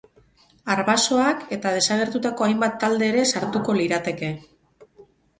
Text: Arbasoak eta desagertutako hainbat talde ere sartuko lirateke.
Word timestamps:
Arbasoak 0.75 1.43
eta 1.57 1.73
desagertutako 1.75 2.45
hainbat 2.47 2.79
talde 2.85 3.09
ere 3.09 3.25
sartuko 3.35 3.75
lirateke. 3.81 4.31